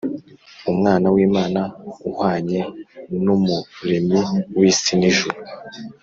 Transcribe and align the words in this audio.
Umwana 0.71 1.07
w’Imana, 1.15 1.61
Uhwanye 2.09 2.59
n’Umuremyi 3.23 4.21
w’isi 4.57 4.93
n’ijuru 4.99 5.39